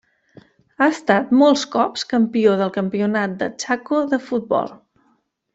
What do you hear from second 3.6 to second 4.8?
Chaco de futbol.